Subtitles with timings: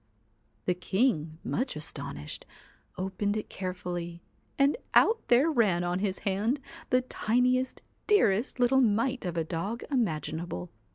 [0.65, 2.47] The king, much astonished,
[2.97, 4.23] opened it carefully
[4.57, 9.83] and out there ran on his hand the tiniest, dearest little mite of a dog
[9.91, 10.71] imaginable.